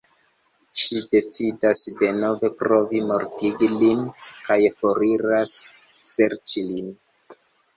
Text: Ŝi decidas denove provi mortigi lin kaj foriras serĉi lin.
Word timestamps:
Ŝi 0.83 1.01
decidas 1.15 1.81
denove 1.99 2.49
provi 2.63 3.01
mortigi 3.11 3.69
lin 3.83 4.01
kaj 4.49 4.59
foriras 4.81 5.55
serĉi 6.15 6.65
lin. 6.73 6.91